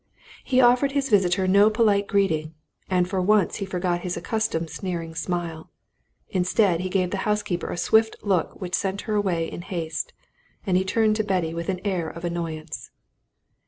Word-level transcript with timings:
He 0.43 0.59
offered 0.59 0.93
his 0.93 1.09
visitor 1.11 1.47
no 1.47 1.69
polite 1.69 2.07
greeting, 2.07 2.55
and 2.89 3.07
for 3.07 3.21
once 3.21 3.57
he 3.57 3.67
forgot 3.67 4.01
his 4.01 4.17
accustomed 4.17 4.71
sneering 4.71 5.13
smile. 5.13 5.69
Instead, 6.29 6.79
he 6.79 6.89
gave 6.89 7.11
the 7.11 7.17
housekeeper 7.29 7.69
a 7.69 7.77
swift 7.77 8.15
look 8.23 8.59
which 8.59 8.73
sent 8.73 9.01
her 9.01 9.13
away 9.13 9.45
in 9.51 9.61
haste, 9.61 10.13
and 10.65 10.75
he 10.75 10.83
turned 10.83 11.17
to 11.17 11.23
Betty 11.23 11.53
with 11.53 11.69
an 11.69 11.81
air 11.85 12.09
of 12.09 12.25
annoyance. 12.25 12.89